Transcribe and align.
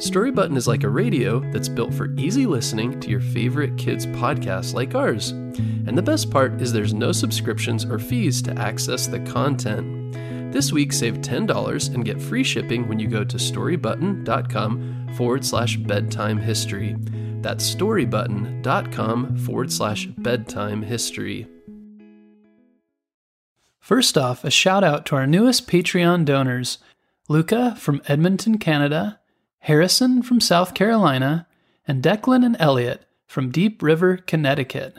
Story 0.00 0.30
Button 0.30 0.56
is 0.56 0.66
like 0.66 0.82
a 0.82 0.88
radio 0.88 1.40
that's 1.52 1.68
built 1.68 1.92
for 1.92 2.14
easy 2.16 2.46
listening 2.46 2.98
to 3.00 3.10
your 3.10 3.20
favorite 3.20 3.76
kids' 3.76 4.06
podcasts 4.06 4.72
like 4.72 4.94
ours. 4.94 5.32
And 5.32 5.96
the 5.96 6.00
best 6.02 6.30
part 6.30 6.58
is 6.62 6.72
there's 6.72 6.94
no 6.94 7.12
subscriptions 7.12 7.84
or 7.84 7.98
fees 7.98 8.40
to 8.42 8.58
access 8.58 9.06
the 9.06 9.20
content. 9.20 10.14
This 10.54 10.72
week, 10.72 10.94
save 10.94 11.18
$10 11.18 11.94
and 11.94 12.02
get 12.02 12.20
free 12.20 12.42
shipping 12.42 12.88
when 12.88 12.98
you 12.98 13.08
go 13.08 13.24
to 13.24 13.36
storybutton.com 13.36 15.10
forward 15.16 15.44
slash 15.44 15.76
bedtime 15.76 16.38
history. 16.38 16.96
That's 17.42 17.74
storybutton.com 17.74 19.36
forward 19.36 19.70
slash 19.70 20.06
bedtime 20.06 20.80
history. 20.80 21.46
First 23.78 24.16
off, 24.16 24.44
a 24.44 24.50
shout 24.50 24.82
out 24.82 25.04
to 25.06 25.16
our 25.16 25.26
newest 25.26 25.68
Patreon 25.68 26.24
donors 26.24 26.78
Luca 27.28 27.76
from 27.76 28.00
Edmonton, 28.08 28.58
Canada, 28.58 29.19
Harrison 29.60 30.22
from 30.22 30.40
South 30.40 30.74
Carolina, 30.74 31.46
and 31.86 32.02
Declan 32.02 32.44
and 32.44 32.56
Elliot 32.58 33.04
from 33.26 33.50
Deep 33.50 33.82
River, 33.82 34.16
Connecticut. 34.16 34.96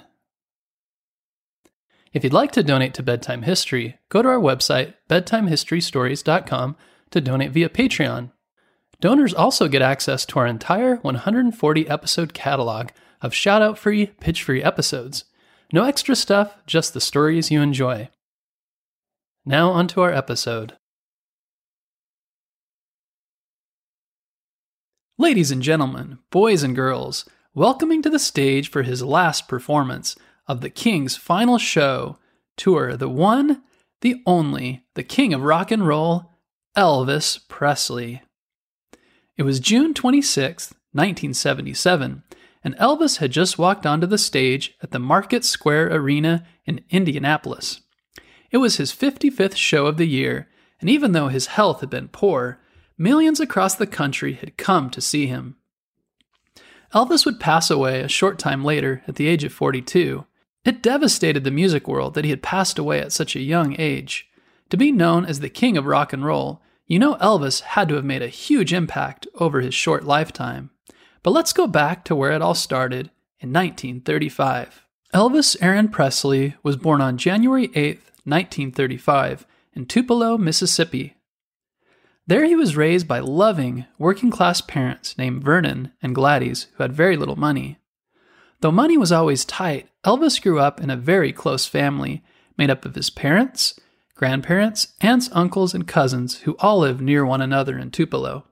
If 2.14 2.24
you'd 2.24 2.34
like 2.34 2.52
to 2.54 2.64
donate 2.64 2.94
to 2.96 3.04
Bedtime 3.04 3.44
History, 3.44 3.98
go 4.10 4.22
to 4.22 4.28
our 4.28 4.40
website, 4.40 4.96
bedtimehistorystories.com, 5.10 6.76
to 7.12 7.22
donate 7.22 7.52
via 7.52 7.70
Patreon. 7.70 8.32
Donors 9.00 9.34
also 9.34 9.68
get 9.68 9.82
access 9.82 10.26
to 10.28 10.40
our 10.40 10.46
entire 10.46 10.98
140 10.98 11.90
episode 11.90 12.34
catalog 12.34 12.90
of 13.22 13.34
shout 13.34 13.62
out 13.62 13.78
free, 13.78 14.08
pitch 14.08 14.44
free 14.44 14.62
episodes. 14.62 15.26
No 15.74 15.86
extra 15.86 16.16
stuff, 16.16 16.56
just 16.68 16.94
the 16.94 17.02
stories 17.02 17.50
you 17.50 17.62
enjoy. 17.62 18.10
Now, 19.46 19.72
onto 19.72 20.02
our 20.02 20.12
episode. 20.12 20.78
Ladies 25.18 25.52
and 25.52 25.62
gentlemen, 25.62 26.20
boys 26.32 26.64
and 26.64 26.76
girls, 26.76 27.26
welcoming 27.54 28.02
to 28.02 28.10
the 28.10 28.18
stage 28.18 28.72
for 28.72 28.82
his 28.82 29.04
last 29.04 29.48
performance 29.48 30.16
of 30.48 30.62
the 30.62 30.70
King's 30.70 31.18
final 31.18 31.58
show, 31.58 32.18
tour 32.56 32.96
the 32.96 33.10
one, 33.10 33.62
the 34.00 34.24
only, 34.26 34.86
the 34.96 35.04
King 35.04 35.34
of 35.34 35.44
Rock 35.44 35.70
and 35.70 35.86
Roll, 35.86 36.32
Elvis 36.78 37.38
Presley. 37.50 38.22
It 39.36 39.44
was 39.44 39.60
June 39.60 39.94
26, 39.94 40.72
1977, 40.94 42.24
and 42.64 42.78
Elvis 42.78 43.18
had 43.18 43.32
just 43.32 43.60
walked 43.60 43.86
onto 43.86 44.08
the 44.08 44.18
stage 44.18 44.76
at 44.82 44.92
the 44.92 45.00
Market 45.00 45.44
Square 45.44 45.94
Arena 45.94 46.46
in 46.66 46.86
Indianapolis. 46.90 47.82
It 48.50 48.58
was 48.58 48.78
his 48.78 48.94
55th 48.94 49.58
show 49.58 49.88
of 49.88 49.98
the 49.98 50.08
year, 50.08 50.48
and 50.80 50.90
even 50.90 51.12
though 51.12 51.28
his 51.28 51.48
health 51.48 51.82
had 51.82 51.90
been 51.90 52.08
poor, 52.08 52.61
millions 53.02 53.40
across 53.40 53.76
the 53.76 53.88
country 53.88 54.34
had 54.34 54.58
come 54.58 54.90
to 54.92 55.02
see 55.02 55.26
him. 55.26 55.56
Elvis 56.94 57.26
would 57.26 57.40
pass 57.40 57.72
away 57.72 58.02
a 58.02 58.08
short 58.08 58.38
time 58.38 58.64
later 58.64 59.02
at 59.08 59.16
the 59.16 59.28
age 59.28 59.44
of 59.44 59.52
42. 59.52 60.26
It 60.64 60.84
devastated 60.84 61.44
the 61.44 61.52
music 61.52 61.88
world 61.88 62.14
that 62.14 62.26
he 62.26 62.30
had 62.30 62.44
passed 62.44 62.78
away 62.78 63.00
at 63.00 63.12
such 63.12 63.36
a 63.36 63.42
young 63.42 63.76
age. 63.80 64.28
To 64.70 64.78
be 64.78 64.92
known 64.92 65.26
as 65.26 65.40
the 65.40 65.50
king 65.50 65.78
of 65.78 65.86
rock 65.86 66.14
and 66.14 66.24
roll, 66.24 66.62
you 66.86 67.00
know 67.00 67.16
Elvis 67.16 67.62
had 67.62 67.90
to 67.90 67.96
have 67.96 68.06
made 68.06 68.22
a 68.22 68.28
huge 68.28 68.72
impact 68.72 69.26
over 69.36 69.62
his 69.62 69.74
short 69.74 70.04
lifetime. 70.04 70.70
But 71.24 71.32
let's 71.32 71.54
go 71.54 71.66
back 71.68 72.06
to 72.06 72.16
where 72.16 72.32
it 72.32 72.42
all 72.42 72.54
started 72.54 73.10
in 73.40 73.52
1935. 73.52 74.86
Elvis 75.14 75.58
Aaron 75.62 75.90
Presley 75.90 76.56
was 76.62 76.78
born 76.78 77.02
on 77.02 77.18
January 77.18 77.70
8, 77.74 77.98
1935, 78.26 79.46
in 79.74 79.86
Tupelo, 79.86 80.38
Mississippi. 80.38 81.16
There 82.28 82.46
he 82.46 82.56
was 82.56 82.78
raised 82.78 83.08
by 83.08 83.20
loving, 83.20 83.86
working 83.98 84.30
class 84.30 84.62
parents 84.62 85.18
named 85.18 85.44
Vernon 85.44 85.92
and 86.02 86.16
Gladys, 86.16 86.68
who 86.76 86.84
had 86.84 86.94
very 86.94 87.18
little 87.18 87.36
money. 87.36 87.80
Though 88.62 88.72
money 88.72 88.98
was 88.98 89.12
always 89.12 89.44
tight, 89.44 89.90
Elvis 90.06 90.42
grew 90.42 90.60
up 90.60 90.80
in 90.80 90.90
a 90.90 90.96
very 90.96 91.34
close 91.34 91.66
family 91.66 92.24
made 92.58 92.70
up 92.70 92.86
of 92.86 92.96
his 92.96 93.10
parents, 93.10 93.80
grandparents, 94.16 94.94
aunts, 95.02 95.30
uncles, 95.32 95.74
and 95.74 95.88
cousins 95.88 96.42
who 96.42 96.56
all 96.60 96.80
lived 96.80 97.02
near 97.02 97.26
one 97.26 97.42
another 97.42 97.78
in 97.78 97.90
Tupelo. 97.90 98.46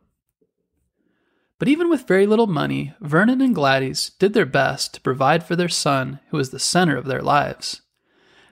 But 1.60 1.68
even 1.68 1.90
with 1.90 2.08
very 2.08 2.26
little 2.26 2.48
money, 2.48 2.96
Vernon 3.02 3.40
and 3.40 3.54
Gladys 3.54 4.12
did 4.18 4.34
their 4.34 4.48
best 4.48 4.96
to 4.96 5.02
provide 5.02 5.44
for 5.44 5.56
their 5.56 5.70
son, 5.70 6.20
who 6.30 6.38
was 6.38 6.50
the 6.50 6.58
center 6.58 6.98
of 6.98 7.06
their 7.06 7.22
lives. 7.22 7.82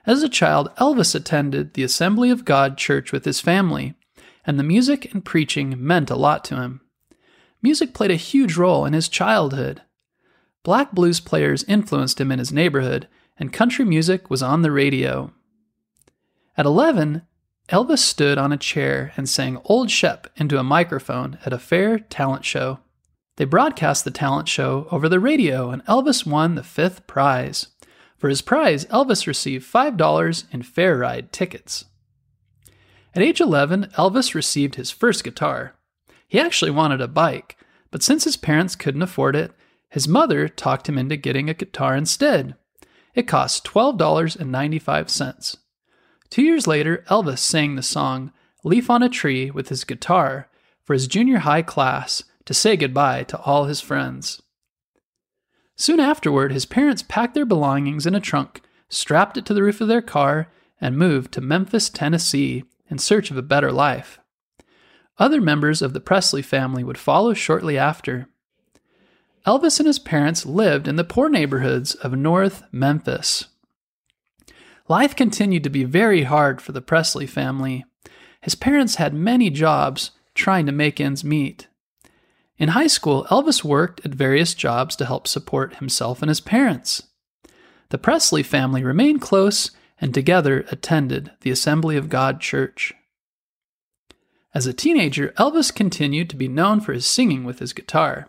As 0.06 0.22
a 0.22 0.28
child, 0.28 0.70
Elvis 0.76 1.14
attended 1.14 1.74
the 1.74 1.82
Assembly 1.82 2.30
of 2.30 2.44
God 2.44 2.78
church 2.78 3.10
with 3.10 3.24
his 3.24 3.40
family, 3.40 3.94
and 4.48 4.58
the 4.58 4.64
music 4.64 5.12
and 5.12 5.26
preaching 5.26 5.74
meant 5.78 6.08
a 6.08 6.16
lot 6.16 6.42
to 6.42 6.56
him. 6.56 6.80
Music 7.60 7.92
played 7.92 8.10
a 8.10 8.16
huge 8.16 8.56
role 8.56 8.86
in 8.86 8.94
his 8.94 9.06
childhood. 9.06 9.82
Black 10.62 10.92
blues 10.92 11.20
players 11.20 11.64
influenced 11.64 12.18
him 12.18 12.32
in 12.32 12.38
his 12.38 12.50
neighborhood, 12.50 13.06
and 13.38 13.52
country 13.52 13.84
music 13.84 14.30
was 14.30 14.42
on 14.42 14.62
the 14.62 14.72
radio. 14.72 15.32
At 16.56 16.64
11, 16.64 17.22
Elvis 17.68 17.98
stood 17.98 18.38
on 18.38 18.50
a 18.50 18.56
chair 18.56 19.12
and 19.18 19.28
sang 19.28 19.60
Old 19.66 19.90
Shep 19.90 20.28
into 20.36 20.58
a 20.58 20.64
microphone 20.64 21.38
at 21.44 21.52
a 21.52 21.58
fair 21.58 21.98
talent 21.98 22.46
show. 22.46 22.78
They 23.36 23.44
broadcast 23.44 24.06
the 24.06 24.10
talent 24.10 24.48
show 24.48 24.88
over 24.90 25.10
the 25.10 25.20
radio, 25.20 25.68
and 25.68 25.84
Elvis 25.84 26.24
won 26.24 26.54
the 26.54 26.62
fifth 26.62 27.06
prize. 27.06 27.66
For 28.16 28.30
his 28.30 28.40
prize, 28.40 28.86
Elvis 28.86 29.26
received 29.26 29.70
$5 29.70 30.44
in 30.50 30.62
fair 30.62 30.96
ride 30.96 31.32
tickets. 31.32 31.84
At 33.18 33.24
age 33.24 33.40
11, 33.40 33.90
Elvis 33.96 34.32
received 34.32 34.76
his 34.76 34.92
first 34.92 35.24
guitar. 35.24 35.74
He 36.28 36.38
actually 36.38 36.70
wanted 36.70 37.00
a 37.00 37.08
bike, 37.08 37.56
but 37.90 38.00
since 38.00 38.22
his 38.22 38.36
parents 38.36 38.76
couldn't 38.76 39.02
afford 39.02 39.34
it, 39.34 39.50
his 39.88 40.06
mother 40.06 40.48
talked 40.48 40.88
him 40.88 40.96
into 40.96 41.16
getting 41.16 41.50
a 41.50 41.54
guitar 41.54 41.96
instead. 41.96 42.54
It 43.16 43.26
cost 43.26 43.64
$12.95. 43.64 45.56
Two 46.30 46.42
years 46.42 46.68
later, 46.68 47.04
Elvis 47.10 47.40
sang 47.40 47.74
the 47.74 47.82
song 47.82 48.32
Leaf 48.62 48.88
on 48.88 49.02
a 49.02 49.08
Tree 49.08 49.50
with 49.50 49.68
his 49.68 49.82
guitar 49.82 50.48
for 50.84 50.92
his 50.92 51.08
junior 51.08 51.38
high 51.38 51.62
class 51.62 52.22
to 52.44 52.54
say 52.54 52.76
goodbye 52.76 53.24
to 53.24 53.40
all 53.40 53.64
his 53.64 53.80
friends. 53.80 54.40
Soon 55.74 55.98
afterward, 55.98 56.52
his 56.52 56.66
parents 56.66 57.02
packed 57.02 57.34
their 57.34 57.44
belongings 57.44 58.06
in 58.06 58.14
a 58.14 58.20
trunk, 58.20 58.60
strapped 58.88 59.36
it 59.36 59.44
to 59.46 59.54
the 59.54 59.64
roof 59.64 59.80
of 59.80 59.88
their 59.88 60.02
car, 60.02 60.52
and 60.80 60.96
moved 60.96 61.32
to 61.32 61.40
Memphis, 61.40 61.90
Tennessee 61.90 62.62
in 62.90 62.98
search 62.98 63.30
of 63.30 63.36
a 63.36 63.42
better 63.42 63.72
life. 63.72 64.18
Other 65.18 65.40
members 65.40 65.82
of 65.82 65.92
the 65.92 66.00
Presley 66.00 66.42
family 66.42 66.84
would 66.84 66.98
follow 66.98 67.34
shortly 67.34 67.76
after. 67.76 68.28
Elvis 69.46 69.80
and 69.80 69.86
his 69.86 69.98
parents 69.98 70.46
lived 70.46 70.86
in 70.86 70.96
the 70.96 71.04
poor 71.04 71.28
neighborhoods 71.28 71.94
of 71.94 72.12
North 72.12 72.62
Memphis. 72.70 73.46
Life 74.88 75.14
continued 75.16 75.64
to 75.64 75.70
be 75.70 75.84
very 75.84 76.22
hard 76.22 76.60
for 76.62 76.72
the 76.72 76.80
Presley 76.80 77.26
family. 77.26 77.84
His 78.40 78.54
parents 78.54 78.94
had 78.94 79.12
many 79.12 79.50
jobs 79.50 80.12
trying 80.34 80.66
to 80.66 80.72
make 80.72 81.00
ends 81.00 81.24
meet. 81.24 81.66
In 82.56 82.70
high 82.70 82.86
school, 82.86 83.24
Elvis 83.30 83.62
worked 83.62 84.04
at 84.04 84.14
various 84.14 84.54
jobs 84.54 84.96
to 84.96 85.06
help 85.06 85.28
support 85.28 85.76
himself 85.76 86.22
and 86.22 86.28
his 86.28 86.40
parents. 86.40 87.04
The 87.90 87.98
Presley 87.98 88.42
family 88.42 88.82
remained 88.84 89.20
close 89.20 89.70
and 90.00 90.14
together 90.14 90.64
attended 90.70 91.32
the 91.40 91.50
Assembly 91.50 91.96
of 91.96 92.08
God 92.08 92.40
Church. 92.40 92.94
As 94.54 94.66
a 94.66 94.72
teenager, 94.72 95.34
Elvis 95.38 95.74
continued 95.74 96.30
to 96.30 96.36
be 96.36 96.48
known 96.48 96.80
for 96.80 96.92
his 96.92 97.06
singing 97.06 97.44
with 97.44 97.58
his 97.58 97.72
guitar. 97.72 98.28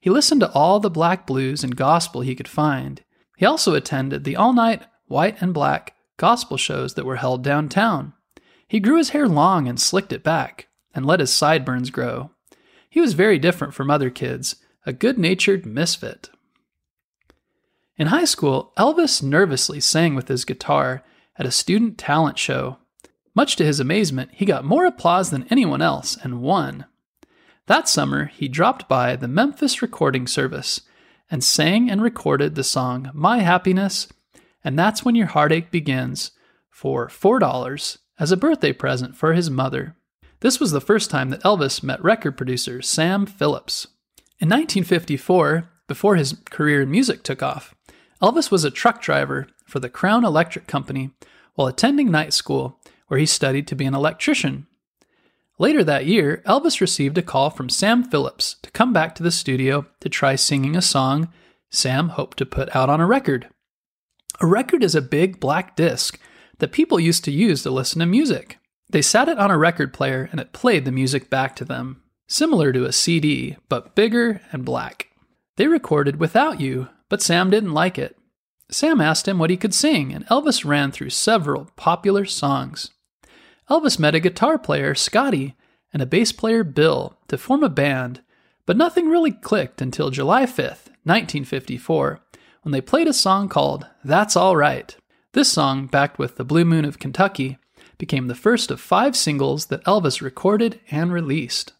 He 0.00 0.10
listened 0.10 0.40
to 0.42 0.52
all 0.52 0.78
the 0.80 0.90
black 0.90 1.26
blues 1.26 1.64
and 1.64 1.76
gospel 1.76 2.20
he 2.20 2.34
could 2.34 2.48
find. 2.48 3.02
He 3.36 3.46
also 3.46 3.74
attended 3.74 4.24
the 4.24 4.36
all 4.36 4.52
night 4.52 4.82
white 5.06 5.40
and 5.40 5.54
black 5.54 5.94
gospel 6.16 6.56
shows 6.56 6.94
that 6.94 7.04
were 7.04 7.16
held 7.16 7.42
downtown. 7.42 8.12
He 8.68 8.80
grew 8.80 8.98
his 8.98 9.10
hair 9.10 9.28
long 9.28 9.68
and 9.68 9.80
slicked 9.80 10.12
it 10.12 10.22
back, 10.24 10.68
and 10.94 11.06
let 11.06 11.20
his 11.20 11.32
sideburns 11.32 11.90
grow. 11.90 12.30
He 12.88 13.00
was 13.00 13.12
very 13.12 13.38
different 13.38 13.74
from 13.74 13.90
other 13.90 14.10
kids, 14.10 14.56
a 14.84 14.92
good 14.92 15.18
natured 15.18 15.66
misfit. 15.66 16.30
In 17.98 18.08
high 18.08 18.26
school, 18.26 18.72
Elvis 18.76 19.22
nervously 19.22 19.80
sang 19.80 20.14
with 20.14 20.28
his 20.28 20.44
guitar 20.44 21.02
at 21.38 21.46
a 21.46 21.50
student 21.50 21.96
talent 21.96 22.38
show. 22.38 22.76
Much 23.34 23.56
to 23.56 23.64
his 23.64 23.80
amazement, 23.80 24.30
he 24.32 24.44
got 24.44 24.64
more 24.64 24.84
applause 24.84 25.30
than 25.30 25.46
anyone 25.48 25.80
else 25.80 26.16
and 26.22 26.42
won. 26.42 26.84
That 27.66 27.88
summer, 27.88 28.26
he 28.26 28.48
dropped 28.48 28.88
by 28.88 29.16
the 29.16 29.28
Memphis 29.28 29.80
Recording 29.80 30.26
Service 30.26 30.82
and 31.30 31.42
sang 31.42 31.90
and 31.90 32.02
recorded 32.02 32.54
the 32.54 32.64
song 32.64 33.10
My 33.14 33.38
Happiness 33.38 34.08
and 34.62 34.78
That's 34.78 35.04
When 35.04 35.14
Your 35.14 35.28
Heartache 35.28 35.70
Begins 35.70 36.32
for 36.70 37.08
$4 37.08 37.98
as 38.18 38.30
a 38.30 38.36
birthday 38.36 38.72
present 38.72 39.16
for 39.16 39.32
his 39.32 39.48
mother. 39.48 39.96
This 40.40 40.60
was 40.60 40.70
the 40.70 40.80
first 40.80 41.10
time 41.10 41.30
that 41.30 41.42
Elvis 41.42 41.82
met 41.82 42.02
record 42.04 42.36
producer 42.36 42.82
Sam 42.82 43.24
Phillips. 43.24 43.86
In 44.38 44.48
1954, 44.48 45.70
before 45.86 46.16
his 46.16 46.36
career 46.50 46.82
in 46.82 46.90
music 46.90 47.22
took 47.22 47.42
off, 47.42 47.75
Elvis 48.22 48.50
was 48.50 48.64
a 48.64 48.70
truck 48.70 49.02
driver 49.02 49.46
for 49.64 49.80
the 49.80 49.88
Crown 49.88 50.24
Electric 50.24 50.66
Company 50.66 51.10
while 51.54 51.68
attending 51.68 52.10
night 52.10 52.32
school, 52.32 52.78
where 53.08 53.20
he 53.20 53.26
studied 53.26 53.66
to 53.66 53.76
be 53.76 53.84
an 53.84 53.94
electrician. 53.94 54.66
Later 55.58 55.82
that 55.84 56.06
year, 56.06 56.42
Elvis 56.46 56.80
received 56.80 57.16
a 57.16 57.22
call 57.22 57.50
from 57.50 57.68
Sam 57.68 58.04
Phillips 58.04 58.56
to 58.62 58.70
come 58.70 58.92
back 58.92 59.14
to 59.14 59.22
the 59.22 59.30
studio 59.30 59.86
to 60.00 60.08
try 60.08 60.34
singing 60.34 60.76
a 60.76 60.82
song 60.82 61.32
Sam 61.70 62.10
hoped 62.10 62.36
to 62.38 62.46
put 62.46 62.74
out 62.74 62.88
on 62.88 63.00
a 63.00 63.06
record. 63.06 63.48
A 64.40 64.46
record 64.46 64.82
is 64.82 64.94
a 64.94 65.02
big 65.02 65.40
black 65.40 65.76
disc 65.76 66.18
that 66.58 66.72
people 66.72 67.00
used 67.00 67.24
to 67.24 67.32
use 67.32 67.62
to 67.62 67.70
listen 67.70 68.00
to 68.00 68.06
music. 68.06 68.58
They 68.88 69.02
sat 69.02 69.28
it 69.28 69.38
on 69.38 69.50
a 69.50 69.58
record 69.58 69.92
player 69.92 70.28
and 70.30 70.40
it 70.40 70.52
played 70.52 70.84
the 70.84 70.92
music 70.92 71.28
back 71.28 71.56
to 71.56 71.64
them, 71.64 72.02
similar 72.28 72.72
to 72.72 72.84
a 72.84 72.92
CD, 72.92 73.56
but 73.68 73.94
bigger 73.94 74.40
and 74.52 74.64
black. 74.64 75.08
They 75.56 75.66
recorded 75.66 76.20
Without 76.20 76.60
You, 76.60 76.88
but 77.08 77.22
Sam 77.22 77.50
didn't 77.50 77.72
like 77.72 77.98
it. 77.98 78.16
Sam 78.70 79.00
asked 79.00 79.28
him 79.28 79.38
what 79.38 79.50
he 79.50 79.56
could 79.56 79.74
sing, 79.74 80.12
and 80.12 80.26
Elvis 80.26 80.64
ran 80.64 80.90
through 80.90 81.10
several 81.10 81.70
popular 81.76 82.24
songs. 82.24 82.90
Elvis 83.70 83.98
met 83.98 84.14
a 84.14 84.20
guitar 84.20 84.58
player, 84.58 84.94
Scotty, 84.94 85.54
and 85.92 86.02
a 86.02 86.06
bass 86.06 86.32
player, 86.32 86.64
Bill, 86.64 87.18
to 87.28 87.38
form 87.38 87.62
a 87.62 87.68
band, 87.68 88.22
but 88.64 88.76
nothing 88.76 89.08
really 89.08 89.30
clicked 89.30 89.80
until 89.80 90.10
July 90.10 90.44
5th, 90.44 90.90
1954, 91.04 92.20
when 92.62 92.72
they 92.72 92.80
played 92.80 93.06
a 93.06 93.12
song 93.12 93.48
called 93.48 93.86
That's 94.04 94.36
All 94.36 94.56
Right. 94.56 94.96
This 95.32 95.52
song, 95.52 95.86
backed 95.86 96.18
with 96.18 96.36
The 96.36 96.44
Blue 96.44 96.64
Moon 96.64 96.84
of 96.84 96.98
Kentucky, 96.98 97.58
became 97.98 98.26
the 98.26 98.34
first 98.34 98.70
of 98.70 98.80
five 98.80 99.16
singles 99.16 99.66
that 99.66 99.84
Elvis 99.84 100.20
recorded 100.20 100.80
and 100.90 101.12
released. 101.12 101.72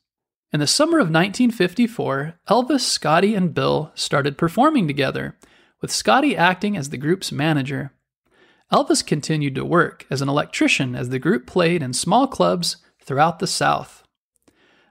In 0.56 0.60
the 0.60 0.66
summer 0.66 0.96
of 0.96 1.08
1954, 1.08 2.36
Elvis, 2.48 2.80
Scotty, 2.80 3.34
and 3.34 3.52
Bill 3.52 3.92
started 3.94 4.38
performing 4.38 4.86
together, 4.86 5.36
with 5.82 5.92
Scotty 5.92 6.34
acting 6.34 6.78
as 6.78 6.88
the 6.88 6.96
group's 6.96 7.30
manager. 7.30 7.92
Elvis 8.72 9.06
continued 9.06 9.54
to 9.56 9.66
work 9.66 10.06
as 10.08 10.22
an 10.22 10.30
electrician 10.30 10.96
as 10.96 11.10
the 11.10 11.18
group 11.18 11.46
played 11.46 11.82
in 11.82 11.92
small 11.92 12.26
clubs 12.26 12.78
throughout 13.02 13.38
the 13.38 13.46
South. 13.46 14.02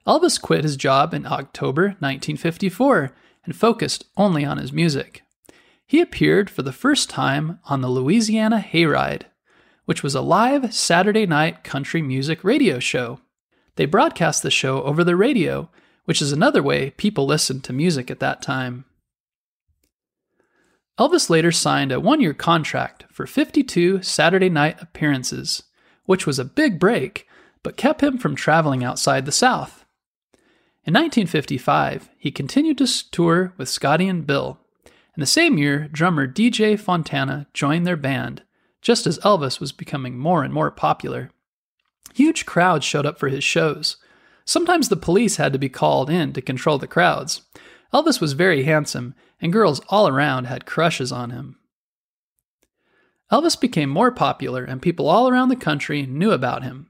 Elvis 0.06 0.40
quit 0.40 0.64
his 0.64 0.78
job 0.78 1.16
in 1.16 1.26
October 1.26 1.96
1954 1.98 3.16
and 3.44 3.56
focused 3.56 4.06
only 4.16 4.46
on 4.46 4.60
his 4.60 4.72
music. 4.72 5.24
He 5.88 6.00
appeared 6.00 6.48
for 6.48 6.62
the 6.62 6.72
first 6.72 7.10
time 7.10 7.58
on 7.66 7.82
the 7.82 7.90
Louisiana 7.90 8.60
Hayride, 8.60 9.24
which 9.86 10.04
was 10.04 10.14
a 10.14 10.22
live 10.22 10.76
Saturday 10.76 11.26
night 11.26 11.64
country 11.64 12.04
music 12.04 12.44
radio 12.44 12.78
show. 12.78 13.20
They 13.76 13.86
broadcast 13.86 14.42
the 14.42 14.52
show 14.52 14.82
over 14.84 15.04
the 15.04 15.16
radio, 15.16 15.70
which 16.06 16.22
is 16.22 16.32
another 16.32 16.64
way 16.64 16.92
people 16.92 17.26
listened 17.26 17.64
to 17.66 17.74
music 17.74 18.10
at 18.10 18.20
that 18.20 18.42
time. 18.42 18.86
Elvis 20.98 21.30
later 21.30 21.52
signed 21.52 21.92
a 21.92 22.00
one 22.00 22.22
year 22.22 22.34
contract 22.34 23.06
for 23.12 23.28
52 23.28 24.02
Saturday 24.02 24.50
night 24.50 24.82
appearances, 24.82 25.64
which 26.06 26.26
was 26.26 26.40
a 26.40 26.46
big 26.46 26.80
break, 26.80 27.28
but 27.64 27.76
kept 27.76 28.02
him 28.02 28.18
from 28.18 28.36
traveling 28.36 28.84
outside 28.84 29.26
the 29.26 29.32
South. 29.32 29.86
In 30.86 30.94
1955, 30.94 32.10
he 32.18 32.32
continued 32.32 32.78
to 32.78 33.12
tour 33.12 33.54
with 33.58 33.68
Scotty 33.68 34.08
and 34.08 34.26
Bill. 34.26 34.60
In 34.86 35.20
the 35.20 35.26
same 35.26 35.58
year, 35.58 35.90
drummer 35.92 36.28
DJ 36.28 36.80
Fontana 36.80 37.48
joined 37.54 37.88
their 37.88 37.98
band, 37.98 38.44
just 38.82 39.08
as 39.08 39.20
Elvis 39.20 39.60
was 39.60 39.72
becoming 39.72 40.18
more 40.18 40.44
and 40.44 40.54
more 40.54 40.70
popular. 40.70 41.32
Huge 42.16 42.46
crowds 42.46 42.86
showed 42.86 43.06
up 43.06 43.20
for 43.20 43.28
his 43.28 43.44
shows. 43.44 43.98
Sometimes 44.46 44.88
the 44.88 44.96
police 44.96 45.36
had 45.36 45.52
to 45.52 45.60
be 45.60 45.68
called 45.68 46.10
in 46.10 46.32
to 46.32 46.42
control 46.42 46.78
the 46.78 46.88
crowds. 46.88 47.42
Elvis 47.94 48.22
was 48.22 48.32
very 48.32 48.64
handsome, 48.64 49.14
and 49.42 49.52
girls 49.52 49.82
all 49.90 50.08
around 50.08 50.46
had 50.46 50.66
crushes 50.66 51.12
on 51.12 51.32
him. 51.32 51.58
Elvis 53.30 53.60
became 53.60 53.90
more 53.90 54.12
popular, 54.12 54.64
and 54.64 54.82
people 54.82 55.10
all 55.10 55.28
around 55.28 55.50
the 55.50 55.58
country 55.58 56.06
knew 56.06 56.32
about 56.32 56.64
him. 56.64 56.88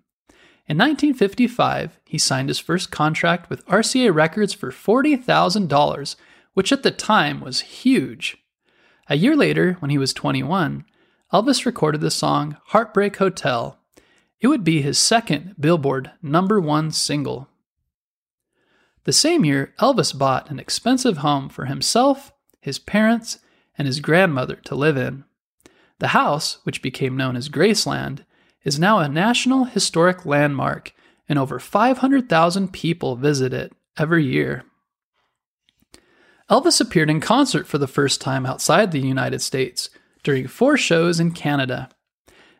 In 0.67 0.77
1955, 0.77 1.97
he 2.05 2.19
signed 2.19 2.49
his 2.49 2.59
first 2.59 2.91
contract 2.91 3.49
with 3.49 3.65
RCA 3.65 4.13
Records 4.13 4.53
for 4.53 4.69
$40,000, 4.69 6.15
which 6.53 6.71
at 6.71 6.83
the 6.83 6.91
time 6.91 7.41
was 7.41 7.61
huge. 7.61 8.37
A 9.09 9.17
year 9.17 9.35
later, 9.35 9.73
when 9.79 9.89
he 9.89 9.97
was 9.97 10.13
21, 10.13 10.85
Elvis 11.33 11.65
recorded 11.65 12.01
the 12.01 12.11
song 12.11 12.57
Heartbreak 12.67 13.15
Hotel. 13.17 13.79
It 14.41 14.47
would 14.47 14.63
be 14.63 14.81
his 14.81 14.97
second 14.97 15.55
Billboard 15.59 16.11
number 16.21 16.59
one 16.59 16.91
single. 16.91 17.47
The 19.05 19.13
same 19.13 19.45
year, 19.45 19.73
Elvis 19.79 20.17
bought 20.17 20.49
an 20.49 20.59
expensive 20.59 21.17
home 21.17 21.47
for 21.47 21.65
himself, 21.65 22.33
his 22.59 22.79
parents, 22.79 23.39
and 23.77 23.87
his 23.87 23.99
grandmother 23.99 24.55
to 24.65 24.75
live 24.75 24.97
in. 24.97 25.23
The 25.99 26.09
house, 26.09 26.57
which 26.63 26.81
became 26.81 27.15
known 27.15 27.35
as 27.35 27.49
Graceland, 27.49 28.25
is 28.63 28.79
now 28.79 28.99
a 28.99 29.07
National 29.07 29.65
Historic 29.65 30.25
Landmark, 30.25 30.93
and 31.29 31.39
over 31.39 31.59
500,000 31.59 32.73
people 32.73 33.15
visit 33.15 33.53
it 33.53 33.73
every 33.97 34.25
year. 34.25 34.63
Elvis 36.49 36.81
appeared 36.81 37.09
in 37.09 37.21
concert 37.21 37.67
for 37.67 37.77
the 37.77 37.87
first 37.87 38.21
time 38.21 38.45
outside 38.45 38.91
the 38.91 38.99
United 38.99 39.41
States 39.41 39.89
during 40.23 40.47
four 40.47 40.77
shows 40.77 41.19
in 41.19 41.31
Canada. 41.31 41.89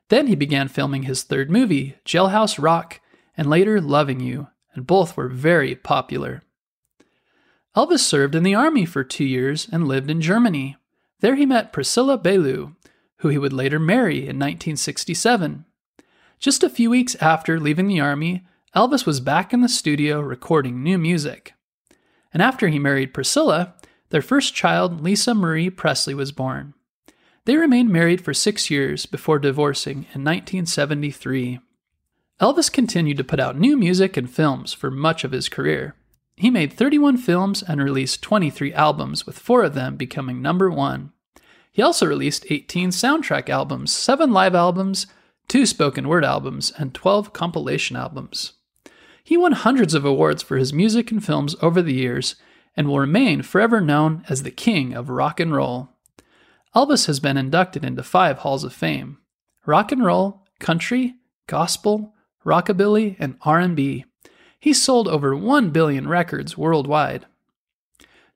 Then 0.10 0.28
he 0.28 0.36
began 0.36 0.68
filming 0.68 1.04
his 1.04 1.24
third 1.24 1.50
movie, 1.50 1.96
Jailhouse 2.06 2.62
Rock, 2.62 3.02
and 3.36 3.50
later 3.50 3.82
Loving 3.82 4.20
You, 4.20 4.48
and 4.74 4.86
both 4.86 5.18
were 5.18 5.30
very 5.30 5.76
popular. 5.76 6.44
Elvis 7.76 8.00
served 8.00 8.36
in 8.36 8.44
the 8.44 8.56
army 8.56 8.86
for 8.86 9.04
two 9.04 9.26
years 9.26 9.68
and 9.72 9.88
lived 9.88 10.10
in 10.10 10.22
Germany. 10.22 10.78
There 11.20 11.36
he 11.36 11.46
met 11.46 11.74
Priscilla 11.74 12.18
Beaulieu, 12.18 12.74
who 13.18 13.30
he 13.30 13.38
would 13.38 13.54
later 13.54 13.80
marry 13.80 14.20
in 14.20 14.38
1967. 14.38 15.66
Just 16.40 16.64
a 16.64 16.70
few 16.70 16.90
weeks 16.90 17.16
after 17.16 17.60
leaving 17.60 17.88
the 17.88 18.00
army, 18.00 18.46
Elvis 18.76 19.06
was 19.06 19.20
back 19.20 19.54
in 19.54 19.62
the 19.62 19.70
studio 19.70 20.20
recording 20.20 20.84
new 20.84 20.98
music. 20.98 21.54
And 22.34 22.42
after 22.42 22.68
he 22.68 22.78
married 22.78 23.14
Priscilla, 23.14 23.76
their 24.10 24.22
first 24.22 24.54
child, 24.54 25.02
Lisa 25.02 25.34
Marie 25.34 25.70
Presley, 25.70 26.14
was 26.14 26.32
born. 26.32 26.74
They 27.46 27.58
remained 27.58 27.90
married 27.90 28.22
for 28.22 28.34
six 28.34 28.72
years 28.72 29.06
before 29.06 29.38
divorcing 29.38 30.08
in 30.14 30.24
1973. 30.24 31.60
Elvis 32.42 32.72
continued 32.72 33.18
to 33.18 33.24
put 33.24 33.40
out 33.40 33.58
new 33.58 33.78
music 33.78 34.18
and 34.18 34.30
films 34.30 34.74
for 34.74 34.90
much 34.90 35.24
of 35.24 35.32
his 35.32 35.48
career. 35.48 35.96
He 36.36 36.50
made 36.50 36.74
31 36.74 37.18
films 37.18 37.64
and 37.64 37.82
released 37.82 38.22
23 38.24 38.74
albums, 38.74 39.26
with 39.26 39.40
four 39.40 39.64
of 39.64 39.74
them 39.74 39.96
becoming 39.96 40.42
number 40.42 40.70
one. 40.70 41.14
He 41.72 41.82
also 41.82 42.06
released 42.06 42.46
18 42.50 42.90
soundtrack 42.90 43.48
albums, 43.48 43.92
7 43.92 44.34
live 44.34 44.56
albums, 44.56 45.08
2 45.48 45.66
spoken 45.66 46.08
word 46.08 46.26
albums, 46.26 46.74
and 46.78 46.94
12 46.94 47.32
compilation 47.32 47.96
albums. 47.96 48.54
He 49.24 49.38
won 49.38 49.52
hundreds 49.54 49.94
of 49.94 50.04
awards 50.04 50.42
for 50.42 50.58
his 50.58 50.74
music 50.74 51.12
and 51.12 51.24
films 51.24 51.56
over 51.62 51.82
the 51.82 51.94
years 51.94 52.36
and 52.76 52.88
will 52.88 53.00
remain 53.00 53.44
forever 53.44 53.80
known 53.80 54.26
as 54.30 54.44
the 54.44 54.52
king 54.52 54.94
of 54.94 55.10
rock 55.10 55.40
and 55.40 55.54
roll. 55.54 55.95
Elvis 56.76 57.06
has 57.08 57.20
been 57.22 57.38
inducted 57.38 57.86
into 57.86 58.04
five 58.04 58.40
halls 58.40 58.64
of 58.64 58.74
fame: 58.74 59.20
rock 59.66 59.92
and 59.92 60.04
roll, 60.04 60.46
country, 60.60 61.16
gospel, 61.48 62.14
rockabilly, 62.46 63.16
and 63.18 63.38
R&B. 63.42 64.04
He's 64.60 64.82
sold 64.82 65.08
over 65.08 65.36
1 65.36 65.70
billion 65.70 66.08
records 66.08 66.58
worldwide. 66.58 67.26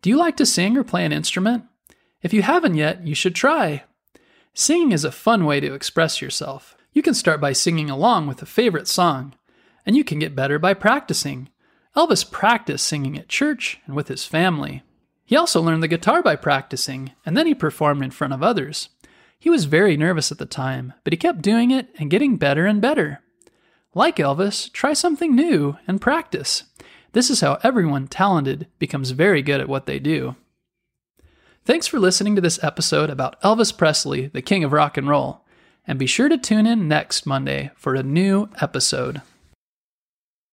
Do 0.02 0.10
you 0.10 0.18
like 0.18 0.38
to 0.38 0.46
sing 0.46 0.78
or 0.78 0.84
play 0.84 1.04
an 1.04 1.12
instrument? 1.12 1.66
If 2.22 2.34
you 2.34 2.42
haven't 2.42 2.76
yet, 2.76 3.06
you 3.06 3.14
should 3.16 3.36
try. 3.36 3.84
Singing 4.54 4.92
is 4.92 5.04
a 5.04 5.12
fun 5.12 5.46
way 5.46 5.60
to 5.60 5.74
express 5.74 6.22
yourself. 6.22 6.78
You 6.94 7.02
can 7.02 7.14
start 7.14 7.42
by 7.42 7.54
singing 7.54 7.90
along 7.90 8.28
with 8.28 8.42
a 8.42 8.46
favorite 8.46 8.88
song, 8.88 9.36
and 9.86 9.96
you 9.96 10.04
can 10.04 10.20
get 10.20 10.36
better 10.36 10.60
by 10.60 10.74
practicing. 10.74 11.50
Elvis 11.96 12.30
practiced 12.30 12.86
singing 12.86 13.18
at 13.18 13.28
church 13.28 13.80
and 13.86 13.96
with 13.96 14.08
his 14.08 14.26
family. 14.26 14.84
He 15.30 15.38
also 15.38 15.62
learned 15.62 15.84
the 15.84 15.88
guitar 15.88 16.24
by 16.24 16.36
practicing, 16.36 17.12
and 17.24 17.38
then 17.38 17.46
he 17.46 17.54
performed 17.54 18.04
in 18.04 18.10
front 18.10 18.34
of 18.34 18.42
others. 18.42 18.90
He 19.38 19.48
was 19.48 19.66
very 19.66 19.96
nervous 19.96 20.32
at 20.32 20.40
the 20.40 20.48
time, 20.48 20.94
but 21.04 21.14
he 21.14 21.18
kept 21.18 21.44
doing 21.44 21.70
it 21.70 21.88
and 22.00 22.10
getting 22.10 22.38
better 22.38 22.66
and 22.66 22.82
better. 22.82 23.22
Like 23.94 24.16
Elvis, 24.16 24.74
try 24.74 24.94
something 24.94 25.36
new 25.36 25.78
and 25.88 26.02
practice. 26.02 26.64
This 27.12 27.30
is 27.30 27.42
how 27.42 27.60
everyone 27.62 28.08
talented 28.08 28.66
becomes 28.80 29.12
very 29.12 29.44
good 29.44 29.62
at 29.62 29.70
what 29.70 29.86
they 29.86 30.00
do. 30.00 30.36
Thanks 31.64 31.86
for 31.86 32.00
listening 32.00 32.34
to 32.34 32.42
this 32.42 32.64
episode 32.64 33.12
about 33.12 33.40
Elvis 33.44 33.78
Presley, 33.78 34.32
the 34.34 34.42
king 34.42 34.64
of 34.64 34.74
rock 34.74 34.98
and 34.98 35.08
roll. 35.08 35.46
And 35.86 36.00
be 36.00 36.08
sure 36.08 36.28
to 36.28 36.40
tune 36.40 36.66
in 36.66 36.88
next 36.88 37.28
Monday 37.28 37.70
for 37.76 37.94
a 37.94 38.02
new 38.02 38.50
episode. 38.60 39.22